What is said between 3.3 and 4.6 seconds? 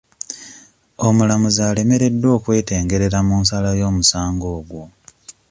nsala y'omusango